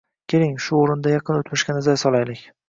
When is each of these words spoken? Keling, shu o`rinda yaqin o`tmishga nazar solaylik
Keling, 0.31 0.55
shu 0.67 0.79
o`rinda 0.85 1.11
yaqin 1.17 1.43
o`tmishga 1.43 1.77
nazar 1.77 2.01
solaylik 2.05 2.45